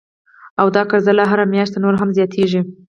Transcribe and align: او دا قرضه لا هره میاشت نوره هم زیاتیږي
او 0.59 0.67
دا 0.75 0.81
قرضه 0.89 1.11
لا 1.17 1.25
هره 1.31 1.45
میاشت 1.53 1.73
نوره 1.83 1.97
هم 2.01 2.09
زیاتیږي 2.17 2.61